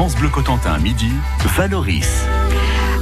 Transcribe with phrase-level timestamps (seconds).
[0.00, 1.12] France Bleu Cotentin, midi,
[1.44, 2.24] Valoris.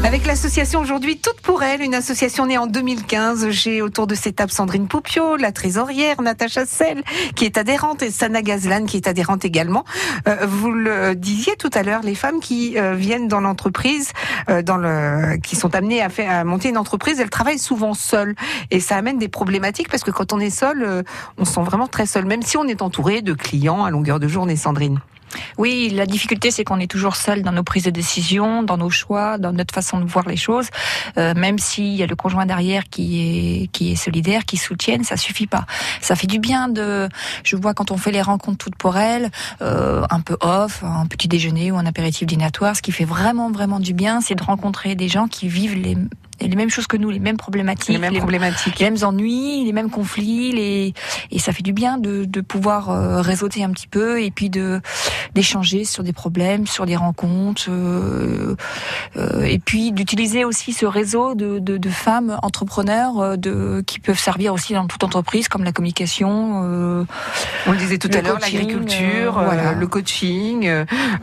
[0.02, 3.50] Avec l'association aujourd'hui Toute pour elle, une association née en 2015.
[3.50, 7.04] J'ai autour de cette table Sandrine Poupio, la trésorière, Natacha Sell,
[7.36, 9.84] qui est adhérente, et Sana Gazlan, qui est adhérente également.
[10.26, 14.10] Euh, vous le disiez tout à l'heure, les femmes qui euh, viennent dans l'entreprise,
[14.50, 17.94] euh, dans le, qui sont amenées à, faire, à monter une entreprise, elles travaillent souvent
[17.94, 18.34] seules.
[18.72, 21.04] Et ça amène des problématiques parce que quand on est seul,
[21.36, 24.18] on se sent vraiment très seul, même si on est entouré de clients à longueur
[24.18, 24.98] de journée, Sandrine.
[25.56, 28.90] Oui, la difficulté, c'est qu'on est toujours seul dans nos prises de décision, dans nos
[28.90, 30.68] choix, dans notre façon de voir les choses.
[31.16, 35.04] Euh, même s'il y a le conjoint derrière qui est qui est solidaire, qui soutienne,
[35.04, 35.66] ça suffit pas.
[36.00, 37.08] Ça fait du bien de.
[37.44, 39.30] Je vois quand on fait les rencontres toutes pour elle,
[39.62, 43.50] euh, un peu off, un petit déjeuner ou un apéritif dînatoire, ce qui fait vraiment
[43.50, 45.96] vraiment du bien, c'est de rencontrer des gens qui vivent les
[46.40, 49.72] les mêmes choses que nous, les mêmes problématiques, les mêmes problématiques, les mêmes ennuis, les
[49.72, 50.94] mêmes conflits, les...
[51.30, 54.50] et ça fait du bien de, de pouvoir euh, réseauter un petit peu et puis
[54.50, 54.80] de
[55.34, 58.56] d'échanger sur des problèmes, sur des rencontres, euh,
[59.16, 64.00] euh, et puis d'utiliser aussi ce réseau de, de, de femmes entrepreneurs euh, de qui
[64.00, 67.06] peuvent servir aussi dans toute entreprise, comme la communication.
[67.66, 69.72] On le disait tout à l'heure, l'agriculture, voilà.
[69.72, 70.70] le coaching.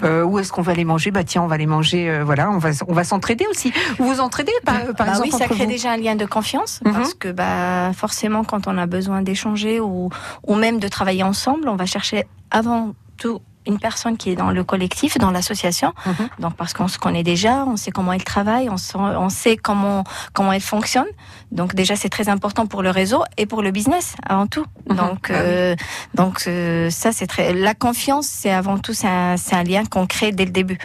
[0.04, 1.12] où est-ce qu'on va aller manger?
[1.12, 2.22] Bah tiens, on va aller manger.
[2.24, 3.74] voilà, on va on va s'entraider aussi.
[3.98, 6.74] Vous vous entraidez par, par bah exemple Oui, ça crée déjà un lien de confiance
[6.82, 6.94] mm -hmm.
[6.96, 10.10] parce que bah forcément, quand on a besoin d'échanger ou
[10.50, 12.20] ou même de travailler ensemble, on va chercher
[12.60, 12.84] avant
[13.22, 15.94] tout une personne qui est dans le collectif, dans l'association.
[16.06, 16.30] Mhm.
[16.40, 19.58] Donc parce qu'on se connaît déjà, on sait comment elle travaille, on sait, on sait
[19.58, 21.08] comment comment elle fonctionne.
[21.52, 24.66] Donc déjà c'est très important pour le réseau et pour le business avant tout.
[24.90, 24.96] Mmh.
[24.96, 25.76] Donc euh,
[26.14, 30.08] donc euh, ça c'est très la confiance c'est avant tout c'est un, un lien qu'on
[30.08, 30.78] crée dès le début.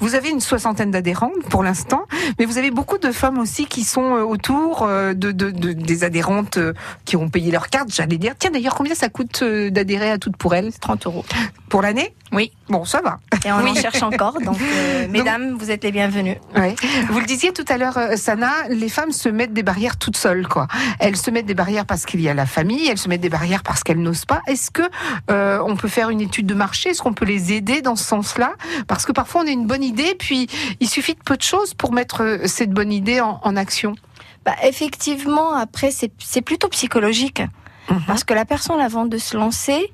[0.00, 2.02] Vous avez une soixantaine d'adhérents pour l'instant,
[2.38, 6.04] mais vous avez beaucoup de femmes aussi qui sont euh, autour de, de, de des
[6.04, 6.58] adhérentes
[7.04, 7.92] qui ont payé leur carte.
[7.92, 10.72] J'allais dire tiens d'ailleurs combien ça coûte d'adhérer à toutes pour elles?
[10.78, 11.24] 30 euros
[11.68, 12.14] pour l'année?
[12.32, 12.52] Oui.
[12.68, 13.18] Bon, ça va.
[13.44, 13.70] Et on oui.
[13.70, 14.40] en cherche encore.
[14.40, 16.36] Donc, euh, mesdames, donc, vous êtes les bienvenues.
[16.54, 16.74] Ouais.
[17.08, 20.46] Vous le disiez tout à l'heure, Sana, les femmes se mettent des barrières toutes seules,
[20.46, 20.66] quoi.
[20.98, 23.28] Elles se mettent des barrières parce qu'il y a la famille, elles se mettent des
[23.28, 24.42] barrières parce qu'elles n'osent pas.
[24.46, 24.82] Est-ce que
[25.30, 26.90] euh, on peut faire une étude de marché?
[26.90, 28.52] Est-ce qu'on peut les aider dans ce sens-là?
[28.86, 30.48] Parce que parfois on a une bonne idée, puis
[30.80, 33.94] il suffit de peu de choses pour mettre cette bonne idée en, en action.
[34.44, 37.42] Bah, effectivement, après, c'est plutôt psychologique.
[37.88, 38.04] -hmm.
[38.06, 39.92] Parce que la personne, avant de se lancer,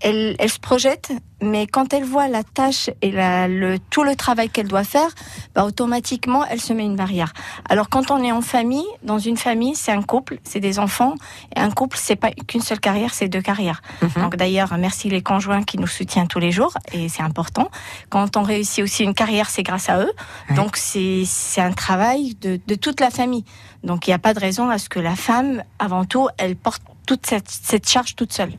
[0.00, 4.16] elle, elle, se projette, mais quand elle voit la tâche et la, le, tout le
[4.16, 5.08] travail qu'elle doit faire,
[5.54, 7.32] bah, automatiquement, elle se met une barrière.
[7.68, 11.14] Alors quand on est en famille, dans une famille, c'est un couple, c'est des enfants,
[11.54, 13.82] et un couple, c'est pas qu'une seule carrière, c'est deux carrières.
[14.00, 14.22] -hmm.
[14.22, 17.68] Donc d'ailleurs, merci les conjoints qui nous soutiennent tous les jours, et c'est important.
[18.08, 20.12] Quand on réussit aussi une carrière, c'est grâce à eux.
[20.48, 20.56] Ouais.
[20.56, 23.44] Donc c'est un travail de, de toute la famille.
[23.84, 26.56] Donc il n'y a pas de raison à ce que la femme, avant tout, elle
[26.56, 28.50] porte toute cette, cette, charge toute seule.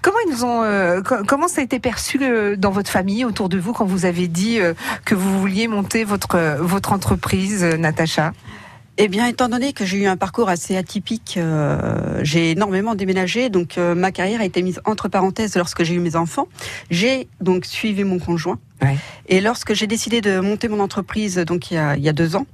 [0.00, 3.58] Comment ils ont, euh, comment ça a été perçu euh, dans votre famille autour de
[3.58, 8.32] vous quand vous avez dit euh, que vous vouliez monter votre votre entreprise, Natacha?
[8.98, 13.50] Eh bien, étant donné que j'ai eu un parcours assez atypique, euh, j'ai énormément déménagé,
[13.50, 16.48] donc euh, ma carrière a été mise entre parenthèses lorsque j'ai eu mes enfants.
[16.90, 18.96] J'ai donc suivi mon conjoint, ouais.
[19.28, 22.14] et lorsque j'ai décidé de monter mon entreprise, donc il y a, il y a
[22.14, 22.46] deux ans,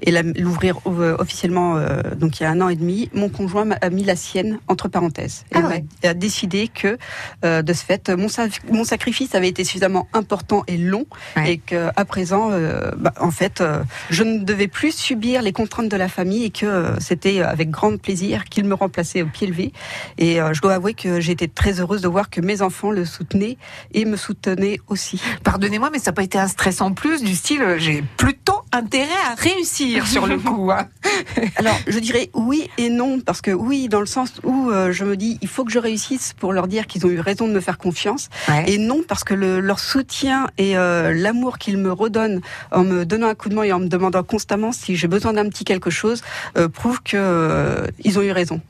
[0.00, 3.90] et l'ouvrir officiellement euh, donc il y a un an et demi, mon conjoint a
[3.90, 5.84] mis la sienne entre parenthèses et ah ouais.
[6.04, 6.98] a décidé que
[7.44, 8.28] euh, de ce fait mon,
[8.70, 11.52] mon, sacrifice avait été suffisamment important et long ouais.
[11.52, 13.62] et que à présent euh, bah, en fait
[14.10, 17.96] je ne devais plus subir les contraintes de la famille et que c'était avec grand
[18.00, 19.72] plaisir qu'il me remplaçait au pied levé
[20.18, 23.56] et je dois avouer que j'étais très heureuse de voir que mes enfants le soutenaient
[23.92, 25.20] et me soutenaient aussi.
[25.44, 29.08] Pardonnez-moi mais ça n'a pas été un stress en plus du style j'ai plutôt intérêt
[29.30, 30.70] à réussir sur le coup.
[30.70, 30.88] Hein.
[31.56, 35.04] Alors, je dirais oui et non, parce que oui, dans le sens où euh, je
[35.04, 37.52] me dis, il faut que je réussisse pour leur dire qu'ils ont eu raison de
[37.52, 38.70] me faire confiance, ouais.
[38.70, 42.40] et non parce que le, leur soutien et euh, l'amour qu'ils me redonnent
[42.72, 45.32] en me donnant un coup de main et en me demandant constamment si j'ai besoin
[45.32, 46.22] d'un petit quelque chose,
[46.56, 48.60] euh, prouve que euh, ils ont eu raison.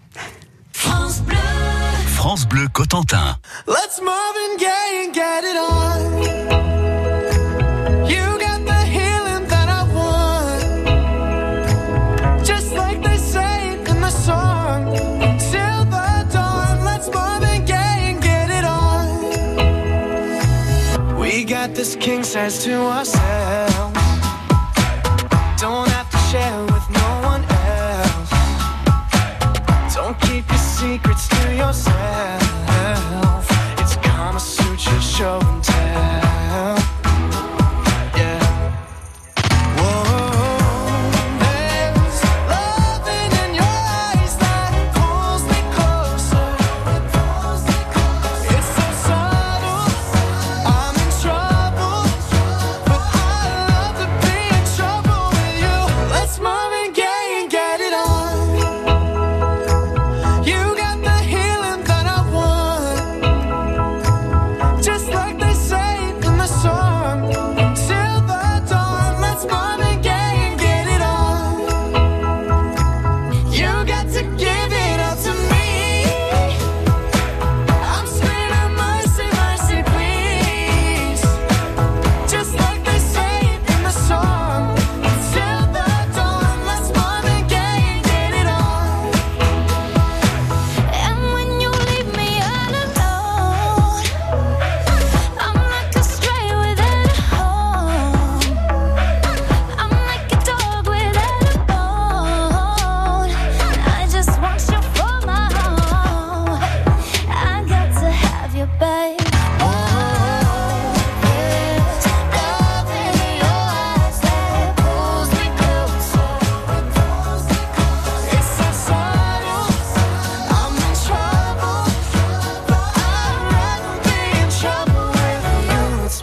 [0.72, 1.37] France Bleu,
[2.06, 3.37] France Bleu Cotentin.
[3.66, 4.00] Let's
[4.58, 6.69] Gaye and get it on.
[21.78, 23.94] This king says to ourselves.
[25.60, 28.30] Don't have to share with no one else.
[29.94, 31.27] Don't keep your secrets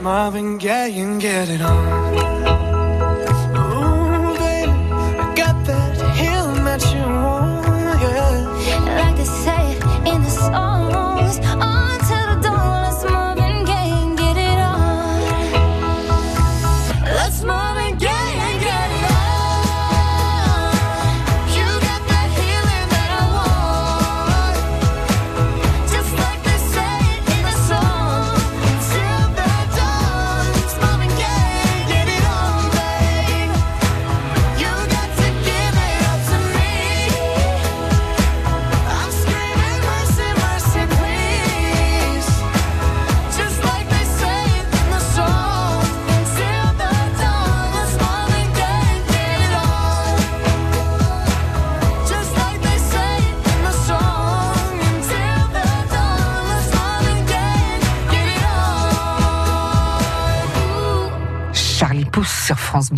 [0.05, 2.13] Marvin Gaye and get it on.
[3.57, 8.99] Ooh, baby, I got that healing that you want, yeah.
[8.99, 9.63] Like they say
[10.11, 12.24] in the songs, until the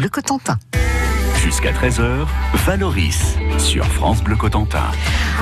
[0.07, 0.57] Bleu Cotentin.
[1.35, 2.25] Jusqu'à 13h,
[2.65, 4.85] Valoris sur France Bleu Cotentin.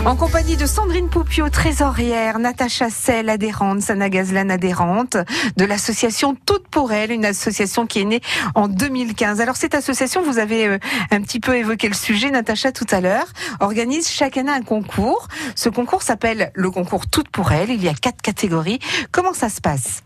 [0.06, 5.17] En compagnie de Sandrine Poupio, trésorière, Natacha Sell, adhérente, Sana Gazlan, adhérente,
[5.56, 8.21] de l'association Toute pour elle, une association qui est née
[8.56, 9.39] en 2015.
[9.39, 10.79] Alors cette association, vous avez euh,
[11.12, 13.27] un petit peu évoqué le sujet, Natacha, tout à l'heure,
[13.59, 15.27] organise chaque année un concours.
[15.53, 17.69] Ce concours s'appelle le concours Toute pour elle.
[17.69, 18.79] Il y a quatre catégories.
[19.12, 20.01] Comment ça se passe?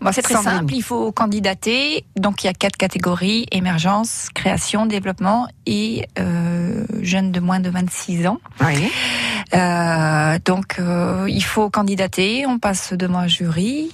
[0.00, 0.58] Bon, c'est très Sandrine.
[0.58, 2.04] simple, il faut candidater.
[2.16, 7.70] Donc il y a quatre catégories émergence, création, développement et euh, jeunes de moins de
[7.70, 8.38] 26 ans.
[8.60, 8.90] Oui.
[9.54, 13.90] Euh, donc euh, il faut candidater, on passe devant un jury,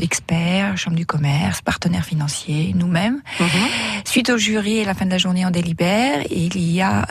[0.00, 3.20] experts, chambre du commerce, partenaires financiers, nous-mêmes.
[4.04, 7.06] Suite au jury, à la fin de la journée, on délibère et il y a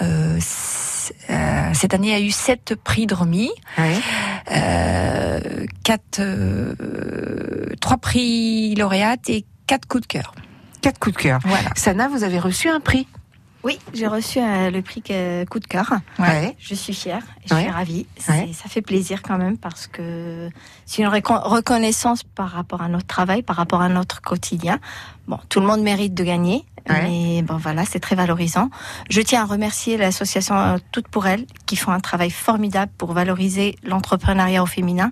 [1.30, 4.00] euh, cette année, a eu sept prix de remis, Oui.
[4.51, 5.39] euh,
[5.83, 6.74] quatre, euh,
[7.81, 10.33] trois prix lauréates et quatre coups de cœur.
[10.81, 11.39] Quatre coups de cœur.
[11.44, 11.69] Voilà.
[11.75, 13.07] Sana, vous avez reçu un prix.
[13.63, 15.92] Oui, j'ai reçu euh, le prix coup de cœur.
[16.19, 16.56] Ouais.
[16.59, 17.62] Je suis fière, et je Ouais.
[17.63, 18.06] suis ravie.
[18.30, 18.50] Ouais.
[18.54, 20.50] Ça fait plaisir quand même parce que
[20.86, 24.80] c'est une reconnaissance par rapport à notre travail, par rapport à notre quotidien.
[25.27, 27.01] Bon, tout le monde mérite de gagner, Ouais.
[27.04, 28.69] mais bon voilà, c'est très valorisant.
[29.09, 33.11] Je tiens à remercier l'association euh, Toute pour elle qui font un travail formidable pour
[33.11, 35.11] valoriser l'entrepreneuriat au féminin.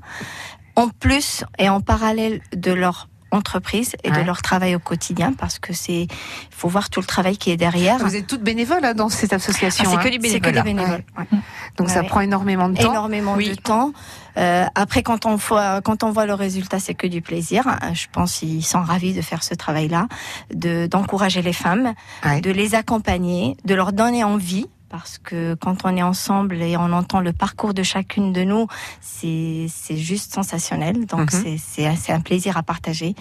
[0.77, 4.17] En plus et en parallèle de leur entreprise et Ouais.
[4.21, 6.07] de leur travail au quotidien parce que c'est
[6.51, 7.97] faut voir tout le travail qui est derrière.
[7.99, 9.83] Vous êtes toutes bénévoles hein, dans cette association.
[9.87, 9.99] Ah, c'est hein.
[10.09, 11.03] que que des bénévoles.
[11.17, 11.39] ouais.
[11.77, 12.91] Donc ça prend énormément de temps.
[12.91, 13.49] énormément Oui.
[13.49, 13.91] de temps.
[14.37, 17.67] Euh, après, quand on voit, quand on voit le résultat, c'est que du plaisir.
[17.67, 20.07] Euh, Je pense qu'ils sont ravis de faire ce travail-là,
[20.53, 21.93] de d'encourager les femmes,
[22.25, 22.41] Ouais.
[22.41, 24.65] de les accompagner, de leur donner envie.
[24.89, 28.67] Parce que quand on est ensemble et on entend le parcours de chacune de nous,
[29.01, 31.05] c'est c'est juste sensationnel.
[31.05, 33.15] Donc c'est c'est un- c'est un plaisir à partager.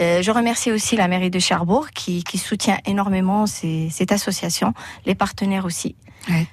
[0.00, 4.72] Euh, je remercie aussi la mairie de Cherbourg qui, qui soutient énormément ces- cette association,
[5.06, 5.96] les partenaires aussi.
[6.28, 6.46] Ouais.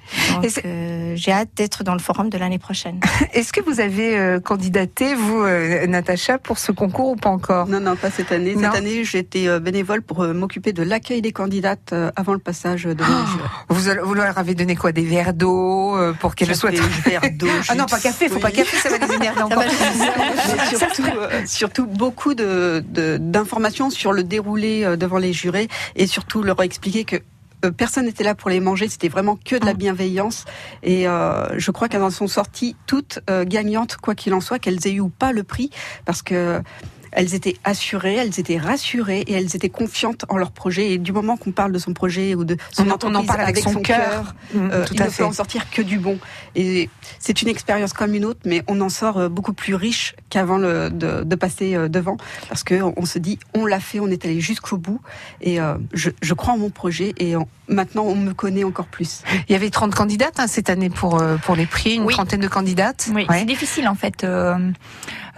[0.64, 3.00] Euh, j'ai hâte d'être dans le forum de l'année prochaine.
[3.32, 7.66] Est-ce que vous avez euh, candidaté, vous, euh, Natacha, pour ce concours ou pas encore?
[7.66, 8.54] Non, non, pas cette année.
[8.54, 8.62] Non.
[8.62, 12.38] Cette année, j'étais euh, bénévole pour euh, m'occuper de l'accueil des candidates euh, avant le
[12.38, 14.92] passage de Oh, vous, vous leur avez donné quoi?
[14.92, 16.70] Des verres d'eau euh, pour qu'elles soient...
[16.70, 19.42] Des verres d'eau, Ah non, pas de café, faut pas café, ça va les énerver
[19.42, 19.62] encore.
[19.62, 25.68] Mais surtout, euh, surtout beaucoup de de- d'informations sur le déroulé euh, devant les jurés
[25.96, 27.16] et surtout leur expliquer que
[27.70, 30.44] personne n'était là pour les manger, c'était vraiment que de la bienveillance.
[30.82, 34.58] Et euh, je crois qu'elles en sont sorties toutes euh, gagnantes, quoi qu'il en soit,
[34.58, 35.70] qu'elles aient eu ou pas le prix,
[36.04, 36.60] parce que
[37.16, 40.92] elles étaient assurées, elles étaient rassurées et elles étaient confiantes en leur projet.
[40.92, 43.14] Et du moment qu'on parle de son projet ou de son On en- on en
[43.16, 44.34] entreprise parle avec son cœur.
[44.54, 45.22] Mmh, euh, tout il ne fait.
[45.22, 46.18] peut en sortir que du bon.
[46.54, 50.14] Et c'est une expérience comme une autre, mais on en sort euh, beaucoup plus riche
[50.30, 50.90] qu'avant de,
[51.24, 52.18] de passer euh, devant,
[52.48, 55.00] parce que on, on se dit, on l'a fait, on est allé jusqu'au bout,
[55.40, 58.86] et euh, je, je crois en mon projet, et en- maintenant on me connaît encore
[58.86, 59.22] plus.
[59.48, 62.12] Il y avait 30 candidates hein, cette année pour, pour les prix, une Oui.
[62.14, 63.08] trentaine de candidates.
[63.14, 63.38] Oui, Ouais.
[63.40, 64.56] c'est difficile en fait euh,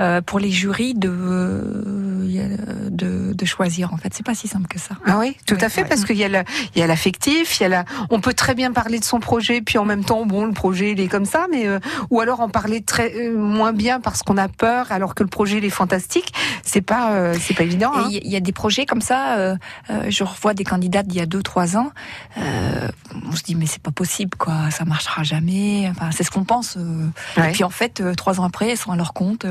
[0.00, 4.12] euh, pour les jurys de, euh, de de choisir en fait.
[4.14, 4.94] C'est pas si simple que ça.
[5.06, 7.84] Ah oui, tout Oui, à fait, parce qu'il y a l'affectif, il y a la,
[8.10, 10.92] on peut très bien parler de son projet, puis en même temps, bon, le projet
[10.92, 11.78] il est comme ça, mais euh,
[12.10, 15.28] ou alors en parler très euh, moins bien parce qu'on a peur, alors que le
[15.28, 16.32] projet il est fantastique.
[16.64, 17.92] C'est pas, euh, c'est pas évident.
[17.94, 18.08] Hein.
[18.10, 19.56] Il y, a- des projets comme ça.
[20.08, 21.90] je revois des candidates d'il y a deux trois ans.
[22.36, 25.88] on se dit mais c'est pas possible quoi, ça marchera jamais.
[25.90, 26.76] Enfin c'est ce qu'on pense.
[27.36, 27.48] Ouais.
[27.50, 29.44] Et puis en fait trois ans après elles sont à leur compte.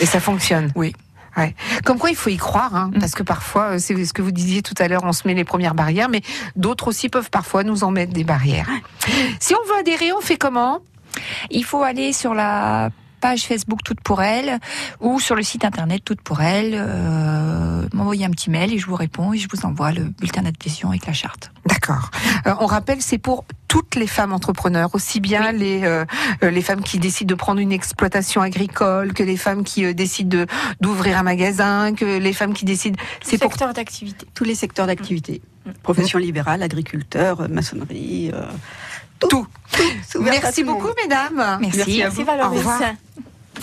[0.00, 0.70] Et ça fonctionne.
[0.74, 0.94] Oui.
[1.36, 1.54] Ouais.
[1.84, 2.98] Comme quoi, il faut y croire, hein, Mm.
[2.98, 5.34] parce que parfois, euh, c'est ce que vous disiez tout à l'heure, on se met
[5.34, 6.22] les premières barrières, mais
[6.56, 8.68] d'autres aussi peuvent parfois nous en mettre des barrières.
[9.38, 10.80] Si on veut adhérer, on fait comment?
[11.50, 12.88] Il faut aller sur la
[13.20, 14.58] page Facebook Toutes pour elle
[15.00, 16.72] ou sur le site internet Toutes pour elle.
[16.74, 20.42] Euh, M'envoyer un petit mail et je vous réponds et je vous envoie le bulletin
[20.42, 21.50] d'adhésion avec la charte.
[21.66, 22.10] D'accord.
[22.46, 26.04] Euh, on rappelle, c'est pour toutes les femmes entrepreneurs, aussi bien les euh,
[26.42, 29.92] euh, les femmes qui décident de prendre une exploitation agricole, que les femmes qui euh,
[29.92, 30.46] décident de
[30.80, 32.98] d'ouvrir un magasin, que les femmes qui décident.
[33.22, 34.26] C'est pour d'activité.
[34.34, 35.42] Tous les secteurs d'activité.
[35.82, 38.30] Profession libérale, agriculteur, maçonnerie.
[39.18, 39.46] tout.
[40.20, 40.80] Merci tout monde.
[40.80, 41.58] beaucoup, mesdames.
[41.60, 41.98] Merci.
[41.98, 42.40] Merci Merci.
[42.40, 42.80] Au revoir.